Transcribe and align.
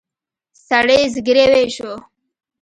سړي 0.67 0.99
زګېروی 1.13 1.65
شو. 1.75 1.91